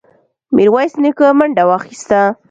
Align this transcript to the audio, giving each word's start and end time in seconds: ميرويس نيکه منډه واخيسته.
ميرويس 0.55 0.93
نيکه 1.01 1.27
منډه 1.37 1.63
واخيسته. 1.69 2.21